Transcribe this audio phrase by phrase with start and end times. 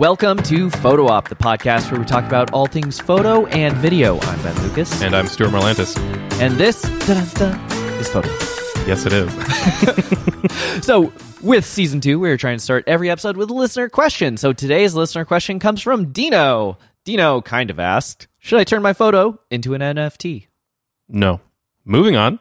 [0.00, 4.18] Welcome to Photo Op, the podcast where we talk about all things photo and video.
[4.18, 5.02] I'm Ben Lucas.
[5.02, 5.94] And I'm Stuart Marlantis.
[6.40, 8.28] And this is Photo.
[8.86, 10.80] Yes, it is.
[10.86, 14.38] So, with season two, we're trying to start every episode with a listener question.
[14.38, 16.78] So, today's listener question comes from Dino.
[17.04, 20.46] Dino kind of asked Should I turn my photo into an NFT?
[21.08, 21.40] no.
[21.84, 22.38] Moving on.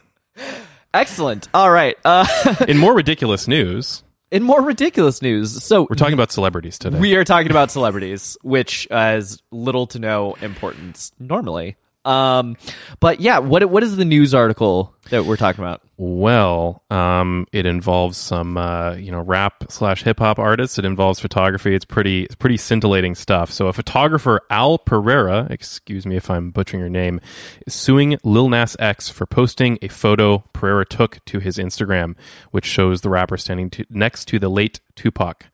[0.94, 1.48] Excellent.
[1.54, 1.96] All right.
[2.04, 2.26] Uh,
[2.68, 6.98] In more ridiculous news, in more ridiculous news, so we're talking about celebrities today.
[6.98, 11.76] We are talking about celebrities, which has little to no importance normally.
[12.08, 12.56] Um,
[13.00, 15.82] but yeah, what what is the news article that we're talking about?
[16.00, 20.78] well, um, it involves some, uh, you know, rap slash hip hop artists.
[20.78, 21.74] It involves photography.
[21.74, 23.50] It's pretty, it's pretty scintillating stuff.
[23.50, 27.20] So, a photographer, Al Pereira, excuse me if I'm butchering your name,
[27.66, 32.14] is suing Lil Nas X for posting a photo Pereira took to his Instagram,
[32.52, 35.46] which shows the rapper standing to, next to the late Tupac.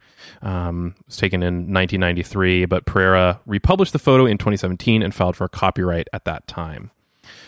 [0.43, 5.37] Um, it was taken in 1993, but Pereira republished the photo in 2017 and filed
[5.37, 6.91] for copyright at that time.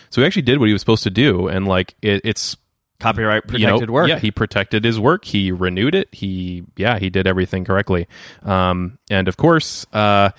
[0.09, 2.57] So he actually did what he was supposed to do, and like it, it's
[2.99, 4.09] Copyright you know, protected work.
[4.09, 5.23] Yeah, he protected his work.
[5.23, 6.09] He renewed it.
[6.11, 8.07] He yeah, he did everything correctly.
[8.41, 10.31] Um, and of course, uh,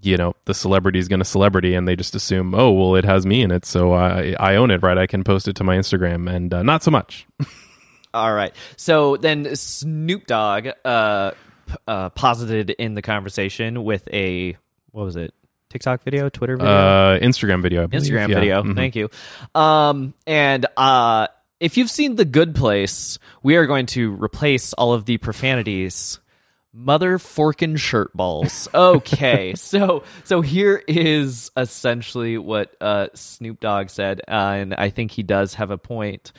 [0.00, 3.04] you know, the celebrity is going to celebrity, and they just assume, oh, well, it
[3.04, 4.96] has me in it, so I I own it, right?
[4.96, 7.26] I can post it to my Instagram, and uh, not so much.
[8.14, 8.54] All right.
[8.76, 11.32] So then Snoop Dogg uh,
[11.86, 14.56] uh, posited in the conversation with a
[14.92, 15.34] what was it?
[15.70, 17.86] TikTok video, Twitter video, Uh, Instagram video, I.
[17.88, 18.34] Instagram Yeah.
[18.40, 18.62] video.
[18.62, 18.74] Mhm.
[18.74, 19.10] Thank you.
[19.54, 21.28] Um, and uh,
[21.60, 26.20] if you've seen The Good Place, we are going to replace all of the profanities.
[26.72, 28.68] Mother forking shirt balls.
[28.72, 35.10] Okay, so so here is essentially what uh, Snoop Dogg said, uh, and I think
[35.10, 36.32] he does have a point.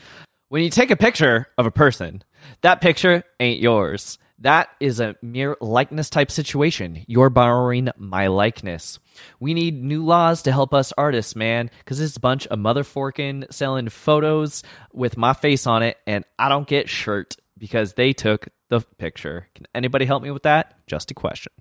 [0.49, 2.23] When you take a picture of a person,
[2.61, 4.17] that picture ain't yours.
[4.39, 7.03] That is a mere likeness type situation.
[7.07, 8.97] You're borrowing my likeness.
[9.39, 13.53] We need new laws to help us artists, man, because it's a bunch of motherforking
[13.53, 18.47] selling photos with my face on it, and I don't get shirt because they took
[18.69, 19.47] the picture.
[19.53, 20.73] Can anybody help me with that?
[20.87, 21.53] Just a question.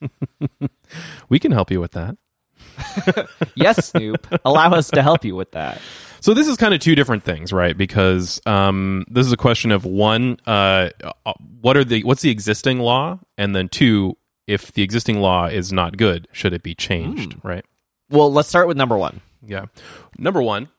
[1.28, 2.16] We can help you with that.
[3.54, 5.80] Yes, Snoop, allow us to help you with that.
[6.24, 7.76] So this is kind of two different things, right?
[7.76, 10.88] Because um, this is a question of one, uh,
[11.26, 15.48] uh, what are the what's the existing law, and then two, if the existing law
[15.48, 17.62] is not good, should it be changed, right?
[18.08, 19.20] Well, let's start with number one.
[19.46, 19.66] Yeah.
[20.16, 20.70] Number one,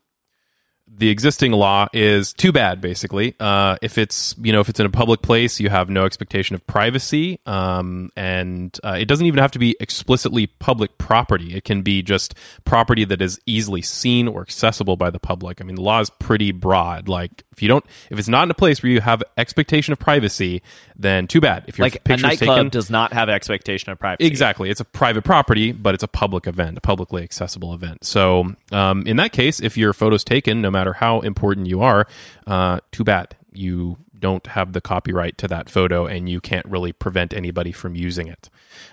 [0.88, 2.80] the existing law is too bad.
[2.80, 6.06] Basically, uh, if it's you know if it's in a public place, you have no
[6.06, 11.56] expectation of privacy, um, and uh, it doesn't even have to be explicitly public property.
[11.56, 15.60] It can be just property that is easily seen or accessible by the public.
[15.60, 17.10] I mean, the law is pretty broad.
[17.10, 20.00] Like if you don't, if it's not in a place where you have expectation of
[20.00, 20.62] privacy,
[20.98, 21.66] then too bad.
[21.68, 24.28] If your Like a nightclub taken, does not have expectation of privacy.
[24.28, 24.70] Exactly.
[24.70, 28.04] It's a private property, but it's a public event, a publicly accessible event.
[28.04, 32.08] So, um, in that case, if your photo's taken, no matter how important you are,
[32.48, 33.36] uh, too bad.
[33.52, 37.96] You don't have the copyright to that photo and you can't really prevent anybody from
[37.96, 38.50] using it.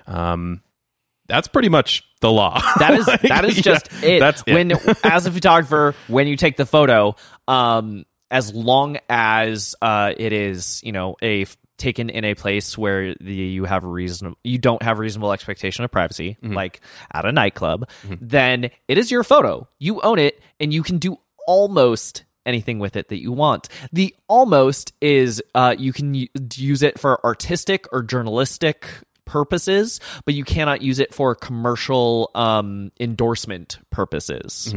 [0.06, 0.62] Um,
[1.28, 2.60] that's pretty much the law.
[2.78, 4.20] That is Like, that is yeah, just it.
[4.20, 4.54] That's it.
[4.54, 4.72] when
[5.04, 7.14] as a photographer, when you take the photo,
[7.48, 11.46] um, as long as uh, it is you know a
[11.78, 15.90] taken in a place where the, you have reason you don't have reasonable expectation of
[15.90, 16.54] privacy, Mm-hmm.
[16.54, 16.80] like
[17.12, 17.88] at a nightclub,
[18.20, 19.68] then it is your photo.
[19.78, 23.68] You own it, and you can do almost anything with it that you want.
[23.92, 28.86] The almost is uh, you can use it for artistic or journalistic
[29.24, 34.74] purposes, but you cannot use it for commercial um, endorsement purposes.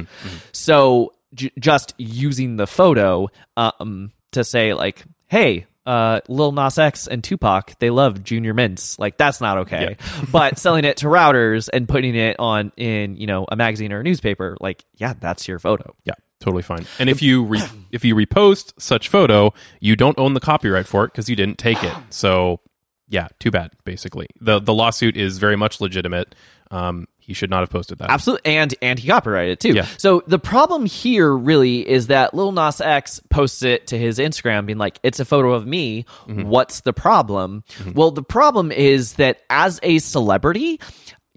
[0.52, 3.28] So j- just using the photo
[3.58, 8.98] um, to say like, "Hey." Uh, Lil Nas X and Tupac, they love Junior Mints.
[8.98, 9.98] Like that's not okay.
[10.32, 14.00] but selling it to Reuters and putting it on in you know a magazine or
[14.00, 15.94] a newspaper, like yeah, that's your photo.
[16.04, 16.16] Yeah,
[16.46, 16.86] totally fine.
[17.00, 17.62] And if you re-
[17.92, 21.58] if you repost such photo, you don't own the copyright for it because you didn't
[21.58, 21.94] take it.
[22.10, 22.62] So,
[23.10, 23.72] yeah, too bad.
[23.84, 26.36] Basically, the the lawsuit is very much legitimate.
[26.72, 28.10] Um, he should not have posted that.
[28.10, 29.74] Absolutely, and and he copyrighted it too.
[29.74, 29.88] Yeah.
[29.98, 34.66] So the problem here really is that Lil Nas X posts it to his Instagram,
[34.66, 36.06] being like, "It's a photo of me.
[36.28, 40.80] What's the problem?" Well, the problem is that as a celebrity.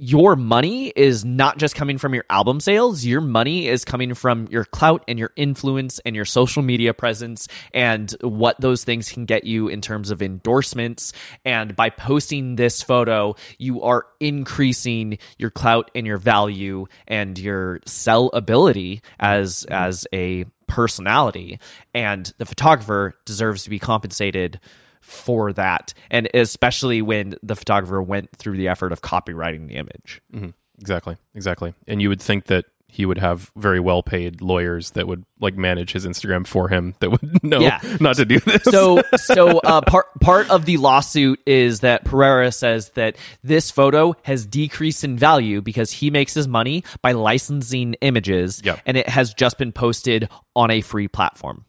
[0.00, 3.04] Your money is not just coming from your album sales.
[3.04, 7.48] Your money is coming from your clout and your influence and your social media presence
[7.74, 11.12] and what those things can get you in terms of endorsements.
[11.44, 17.80] And by posting this photo, you are increasing your clout and your value and your
[17.84, 21.58] sell ability as as a personality.
[21.92, 24.60] And the photographer deserves to be compensated
[25.00, 30.20] for that, and especially when the photographer went through the effort of copyrighting the image.
[30.34, 30.50] Mm-hmm.
[30.80, 31.74] Exactly, exactly.
[31.86, 35.54] And you would think that he would have very well paid lawyers that would like
[35.54, 37.80] manage his Instagram for him that would know Yeah.
[38.00, 38.62] not to do this.
[38.62, 44.14] So, so uh, part part of the lawsuit is that Pereira says that this photo
[44.22, 48.80] has decreased in value because he makes his money by licensing images, Yep.
[48.86, 51.66] and it has just been posted on a free platform.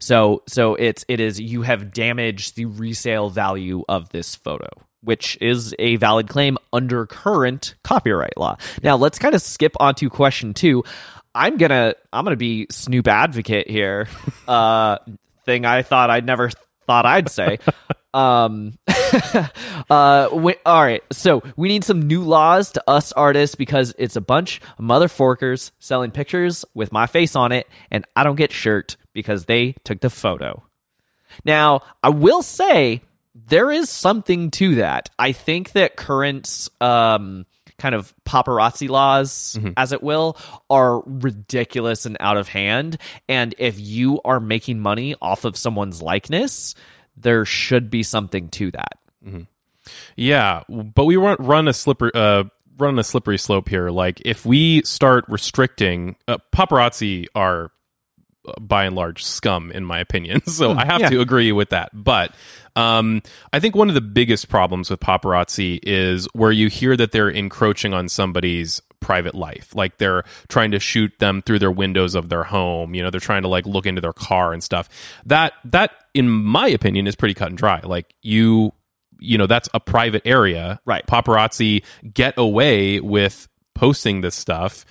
[0.00, 4.68] So, so it's it is you have damaged the resale value of this photo.
[5.02, 8.58] Which is a valid claim under current copyright law.
[8.82, 10.84] Now let's kind of skip on to question two.
[11.34, 14.08] I'm gonna I'm gonna be Snoop advocate here.
[14.48, 14.98] Uh,
[15.44, 16.50] thing I thought I'd never
[16.86, 17.58] thought I'd say.
[18.12, 18.78] Um,
[19.90, 21.02] uh, we, all right.
[21.12, 25.70] So we need some new laws to us artists because it's a bunch of motherforkers
[25.78, 30.00] selling pictures with my face on it, and I don't get shirt because they took
[30.00, 30.62] the photo.
[31.44, 33.02] Now, I will say
[33.34, 35.10] there is something to that.
[35.18, 37.46] I think that current um,
[37.78, 40.36] kind of paparazzi laws, as it will,
[40.68, 42.98] are ridiculous and out of hand.
[43.28, 46.74] And if you are making money off of someone's likeness,
[47.16, 48.98] there should be something to that.
[50.16, 52.44] Yeah, but we run run a slippery uh
[52.78, 53.90] run a slippery slope here.
[53.90, 57.72] Like if we start restricting uh, paparazzi are
[58.60, 60.40] by and large scum in my opinion.
[60.46, 61.10] So I have yeah.
[61.10, 61.90] to agree with that.
[61.92, 62.34] But
[62.76, 63.22] um
[63.52, 67.30] I think one of the biggest problems with paparazzi is where you hear that they're
[67.30, 69.74] encroaching on somebody's private life.
[69.74, 73.20] Like they're trying to shoot them through their windows of their home, you know, they're
[73.20, 74.88] trying to like look into their car and stuff.
[75.26, 77.80] That that in my opinion is pretty cut and dry.
[77.82, 78.72] Like you
[79.18, 81.06] you know that's a private area Right.
[81.06, 84.84] paparazzi get away with posting this stuff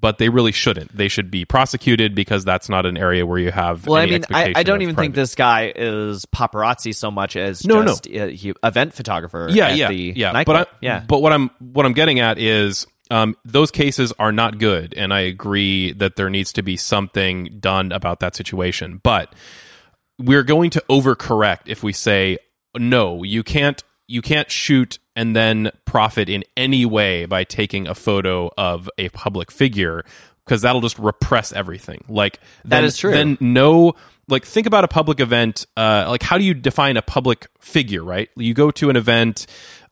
[0.00, 3.50] but they really shouldn't they should be prosecuted because that's not an area where you
[3.50, 7.36] have Well, I mean, I, I don't even think this guy is paparazzi so much
[7.36, 7.88] as No, no.
[7.88, 9.48] just uh, he, event photographer.
[9.50, 10.56] yeah at yeah yeah nightclub.
[10.56, 14.32] but I, yeah, but what i'm what i'm getting at is um, those cases are
[14.32, 19.00] not good and i agree that there needs to be something done about that situation
[19.02, 19.32] but
[20.18, 22.38] we're going to overcorrect if we say
[22.76, 27.94] no you can't you can't shoot and then profit in any way by taking a
[27.94, 30.04] photo of a public figure
[30.44, 33.10] because that'll just repress everything like then, is true.
[33.10, 33.94] then no
[34.28, 38.04] like think about a public event uh like how do you define a public figure
[38.04, 39.46] right you go to an event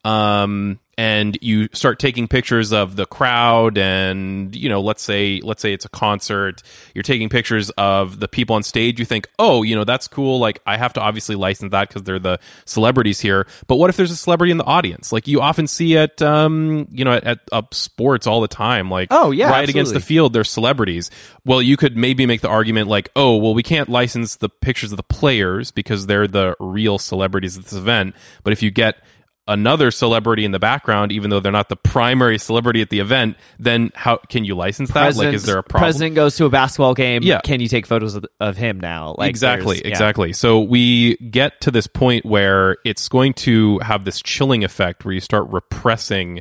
[0.04, 5.60] um and you start taking pictures of the crowd and you know let's say let's
[5.60, 6.62] say it's a concert
[6.94, 10.38] you're taking pictures of the people on stage you think oh you know that's cool
[10.38, 13.46] like i have to obviously license that because they're the celebrities here.
[13.66, 15.12] But what if there's a celebrity in the audience?
[15.12, 18.90] Like you often see at um you know at, at uh, sports all the time
[18.90, 21.10] like Oh, yeah, right against the field they're celebrities.
[21.44, 24.92] Well you could maybe make the argument like oh well we can't license the pictures
[24.92, 28.14] of the players because they're the real celebrities at this event.
[28.42, 28.96] But if you get
[29.46, 33.36] another celebrity in the background even though they're not the primary celebrity at the event
[33.58, 36.50] then how can you license that like is there a problem President goes to a
[36.50, 37.22] basketball game.
[37.22, 37.40] Yeah.
[37.40, 39.14] can you take photos of, of him now?
[39.18, 39.88] Like, exactly yeah.
[39.88, 45.04] exactly so we get to this point where it's going to have this chilling effect
[45.04, 46.40] where you start repressing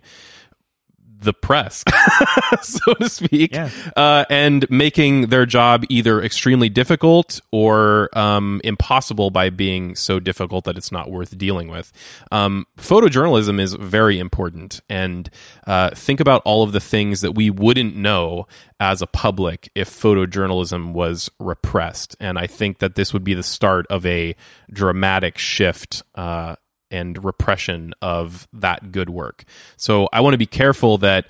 [1.24, 1.84] the press
[2.62, 3.70] so to speak Yeah.
[3.96, 10.66] uh, and making their job either extremely difficult or um, impossible by being so difficult
[10.66, 11.92] that it's not worth dealing with
[12.32, 15.30] um, photojournalism is very important and
[15.68, 18.48] uh, think about all of the things that we wouldn't know
[18.80, 23.44] as a public if photojournalism was repressed and i think that this would be the
[23.44, 24.36] start of a
[24.72, 26.56] dramatic shift uh,
[26.94, 29.44] and repression of that good work.
[29.76, 31.26] So I want to be careful that,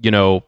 [0.00, 0.44] you know,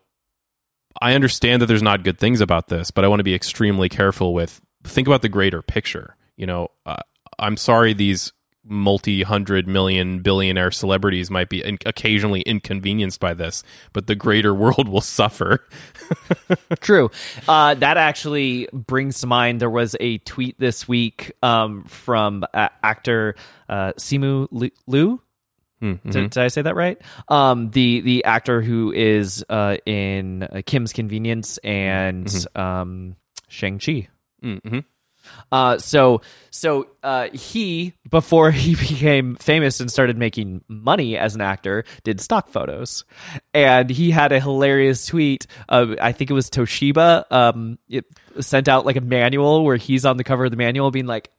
[1.00, 3.88] I understand that there's not good things about this, but I want to be extremely
[3.88, 6.16] careful with think about the greater picture.
[6.37, 7.02] You know, uh,
[7.38, 8.32] I'm sorry these
[8.72, 13.62] multi hundred million billionaire celebrities might be in- occasionally inconvenienced by this,
[13.92, 15.64] but the greater world will suffer.
[16.80, 17.10] True.
[17.46, 22.68] Uh, that actually brings to mind there was a tweet this week um, from uh,
[22.82, 23.36] actor
[23.68, 24.48] uh, Simu
[24.86, 25.20] Liu.
[25.82, 26.10] Mm-hmm.
[26.10, 27.00] Did, did I say that right?
[27.28, 33.16] Um, the the actor who is uh, in uh, Kim's Convenience and um,
[33.48, 34.08] Shang Chi.
[34.42, 34.78] Mm-hmm.
[35.50, 36.20] Uh, so
[36.50, 42.20] so uh, he before he became famous and started making money as an actor did
[42.20, 43.04] stock photos,
[43.54, 45.46] and he had a hilarious tweet.
[45.68, 47.30] Of, I think it was Toshiba.
[47.30, 48.06] Um, it
[48.40, 51.30] sent out like a manual where he's on the cover of the manual, being like.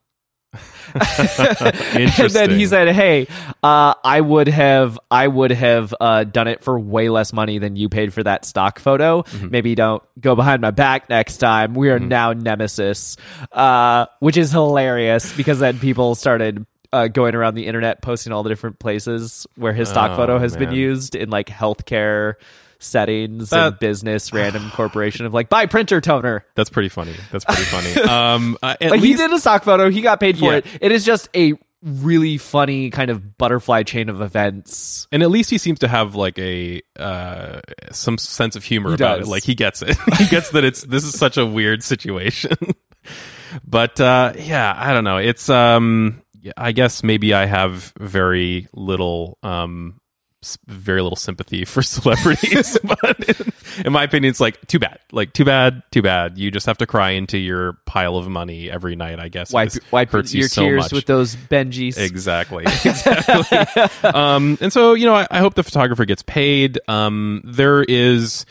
[0.94, 3.28] And then he said, "Hey,
[3.64, 7.76] uh, I would have, I would have uh, done it for way less money than
[7.76, 9.24] you paid for that stock photo.
[9.24, 9.50] Mm-hmm.
[9.50, 11.74] Maybe don't go behind my back next time.
[11.74, 13.18] We are now nemesis,"
[13.52, 16.66] uh, which is hilarious because then people started.
[16.92, 20.38] Uh, going around the internet posting all the different places where his stock Oh, photo
[20.38, 22.36] has been used in like healthcare
[22.84, 27.14] settings That- and business random corporation of like buy printer toner That's pretty funny.
[27.32, 27.94] That's pretty funny.
[28.10, 30.58] Um, uh, at like he did a stock photo he got paid for Yeah.
[30.58, 35.30] it it is just a really funny kind of butterfly chain of events And at
[35.30, 37.60] least he seems to have like a uh,
[37.92, 39.28] some sense of humor He about does.
[39.28, 39.32] it.
[39.32, 39.98] Like he gets it.
[40.18, 42.54] he gets that it's this is such a weird situation.
[43.68, 45.18] but uh, yeah, I don't know.
[45.18, 46.22] It's um,
[46.56, 50.00] I guess maybe I have very little um,
[50.68, 52.78] very little sympathy for celebrities.
[52.84, 53.54] but in,
[53.86, 55.00] in my opinion, it's like too bad.
[55.12, 56.38] Like too bad, too bad.
[56.38, 59.20] You just have to cry into your pile of money every night.
[59.20, 60.92] I guess wipe wipe hurts you your so tears much.
[60.94, 62.66] with those benjis Exactly.
[62.86, 64.10] Exactly.
[64.10, 66.80] um, and so, you know, I, I hope the photographer gets paid.
[66.88, 68.46] Um, there is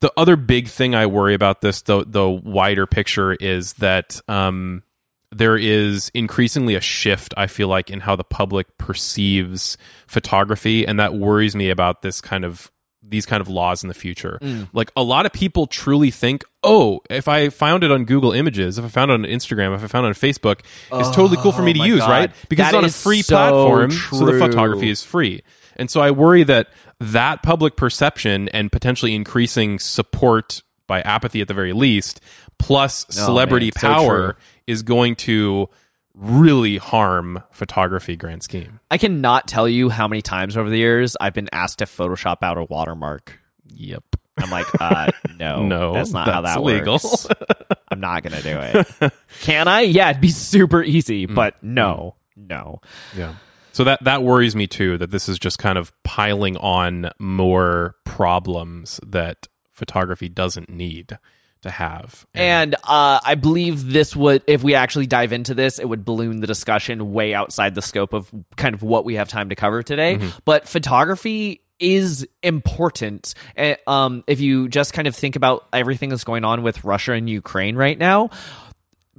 [0.00, 4.82] the other big thing I worry about this, the the wider picture, is that um,
[5.30, 7.34] there is increasingly a shift.
[7.36, 12.20] I feel like in how the public perceives photography, and that worries me about this
[12.20, 12.70] kind of
[13.02, 14.38] these kind of laws in the future.
[14.42, 14.68] Mm.
[14.74, 18.76] Like a lot of people truly think, oh, if I found it on Google Images,
[18.76, 20.60] if I found it on Instagram, if I found it on Facebook,
[20.92, 22.10] it's totally cool for me Oh to use, God.
[22.10, 22.30] right?
[22.50, 25.42] Because That it's on a free so platform, so the photography is free.
[25.76, 26.68] And so I worry that
[27.00, 32.20] that public perception and potentially increasing support by apathy at the very least,
[32.58, 34.42] plus Oh, celebrity man, power true.
[34.68, 35.68] Is going to
[36.14, 38.80] really harm photography grand scheme.
[38.90, 42.36] i cannot tell you how many times over the years i've been asked to photoshop
[42.42, 43.38] out a watermark
[43.74, 44.02] Yep.
[44.38, 46.94] i'm like uh no No, that's not how that illegal.
[46.94, 47.26] works
[47.90, 51.34] i'm not gonna do it can i yeah it'd be super easy Mm.
[51.36, 52.80] but no no
[53.16, 53.34] Yeah.
[53.72, 57.94] So that that worries me too that this is just kind of piling on more
[58.04, 61.16] problems that photography doesn't need
[61.62, 62.26] to have.
[62.34, 66.40] And uh, I believe this would, if we actually dive into this, it would balloon
[66.40, 69.82] the discussion way outside the scope of kind of what we have time to cover
[69.82, 70.18] today.
[70.44, 73.34] But photography is important.
[73.56, 77.12] Uh, um, if you just kind of think about everything that's going on with Russia
[77.12, 78.30] and Ukraine right now,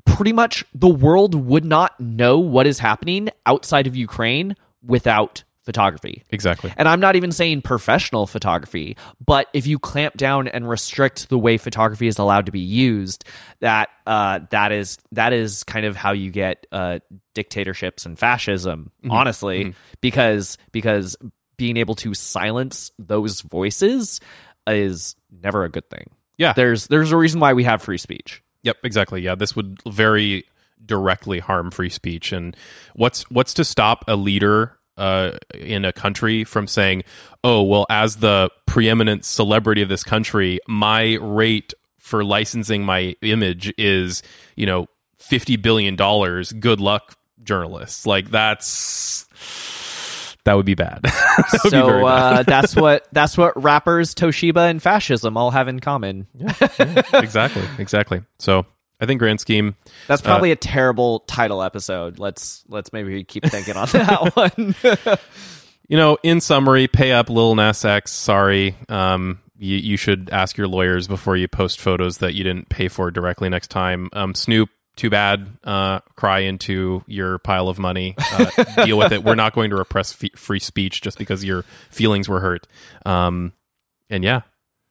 [0.05, 6.24] pretty much the world would not know what is happening outside of Ukraine without photography.
[6.32, 6.74] exactly.
[6.78, 11.38] And I'm not even saying professional photography, but if you clamp down and restrict the
[11.38, 13.24] way photography is allowed to be used,
[13.60, 16.98] that uh, that is that is kind of how you get uh,
[17.36, 18.92] dictatorships and fascism.
[19.08, 21.16] Honestly, because because
[21.56, 24.20] being able to silence those voices
[24.66, 26.10] is never a good thing.
[26.40, 26.54] Yeah.
[26.54, 28.42] There's there's a reason why we have free speech.
[28.64, 29.22] Yep, exactly.
[29.22, 30.46] Yeah, this would very
[30.84, 32.32] directly harm free speech.
[32.32, 32.58] And
[32.96, 37.03] what's what's to stop a leader uh, in a country from saying,
[37.44, 43.74] "Oh, well, as the preeminent celebrity of this country, my rate for licensing my image
[43.77, 44.22] is,
[44.56, 44.88] you know,
[45.18, 46.51] fifty billion dollars.
[46.51, 49.25] Good luck, journalists." Like that's
[50.46, 51.01] that would be bad.
[51.03, 52.03] that would be So bad.
[52.39, 56.27] uh, that's what that's what rappers Toshiba and fascism all have in common.
[57.13, 58.22] exactly, exactly.
[58.39, 58.65] So
[59.00, 59.75] I think grand scheme.
[60.08, 62.20] That's probably a terrible title episode.
[62.20, 64.75] Let's let's maybe keep thinking on that one.
[65.88, 68.12] you know, in summary, pay up Lil Nas X.
[68.12, 68.75] Sorry.
[68.89, 72.88] Um, you, you should ask your lawyers before you post photos that you didn't pay
[72.88, 74.10] for directly next time.
[74.13, 75.48] Um, Snoop, too bad.
[75.63, 78.15] Uh, cry into your pile of money.
[78.18, 79.24] Uh, deal with it.
[79.24, 82.68] We're not going to repress f- free speech just because your feelings were hurt.
[83.06, 83.53] Um,
[84.10, 84.41] and yeah,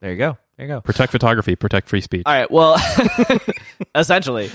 [0.00, 0.38] there you go.
[0.58, 0.80] There you go.
[0.80, 2.24] protect photography, protect free speech.
[2.26, 2.50] All right.
[2.50, 2.76] Well,
[3.94, 4.50] essentially,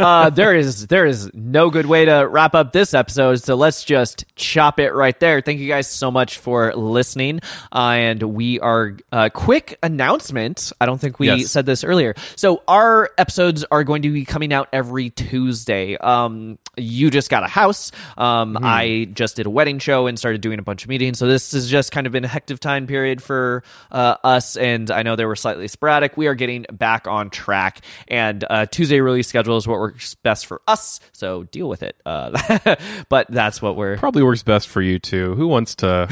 [0.00, 3.36] uh, there is there is no good way to wrap up this episode.
[3.42, 5.40] So let's just chop it right there.
[5.40, 7.40] Thank you guys so much for listening.
[7.72, 10.72] Uh, and we are uh, quick announcement.
[10.80, 11.50] I don't think we Yes.
[11.50, 12.14] said this earlier.
[12.34, 15.96] So our episodes are going to be coming out every Tuesday.
[15.96, 17.92] Um, you just got a house.
[18.18, 21.18] Um, I just did a wedding show and started doing a bunch of meetings.
[21.20, 23.62] So this has just kind of been a hectic time period for
[23.92, 24.56] uh, us.
[24.56, 26.16] And I know they were slightly sporadic.
[26.16, 27.80] We are getting back on track.
[28.08, 31.00] And uh, Tuesday release schedule is what works best for us.
[31.12, 32.00] So deal with it.
[32.04, 32.76] Uh,
[33.08, 33.96] but that's what we're.
[33.96, 35.34] Probably works best for you too.
[35.34, 36.08] Who wants to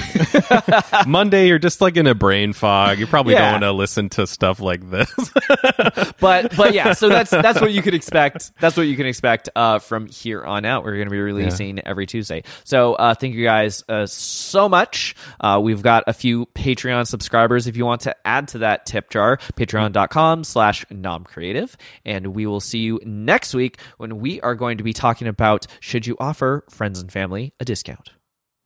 [1.07, 1.49] Monday?
[1.49, 2.99] You're just like in a brain fog.
[2.99, 3.41] You probably Yeah.
[3.43, 5.11] don't want to listen to stuff like this.
[6.21, 8.53] but but yeah, so that's that's what you can expect.
[8.61, 10.85] That's what you can expect uh, from here on out.
[10.85, 12.45] We're going to be releasing every Tuesday.
[12.65, 15.15] So uh, thank you guys uh, so much.
[15.41, 17.67] Uh, we've got a few Patreon subscribers.
[17.67, 21.75] If you want to add to that tip jar, patreon.com slash nomcreative.
[22.05, 25.67] And we will see you next week when we are going to be talking about
[25.81, 28.11] should you offer friends and family a discount.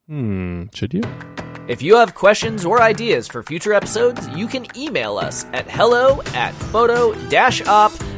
[0.09, 1.02] Hmm, should you?
[1.69, 6.23] If you have questions or ideas for future episodes, you can email us at hello
[6.33, 8.09] at photo-op.show.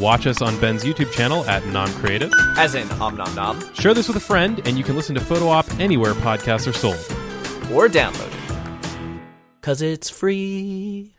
[0.00, 2.32] Watch us on Ben's YouTube channel at Nom-Creative.
[2.56, 3.74] As in om nom nom.
[3.74, 6.72] Share this with a friend, and you can listen to Photo Op anywhere podcasts are
[6.72, 6.96] sold.
[7.74, 8.39] Or download it.
[9.62, 11.12] Cause it's free.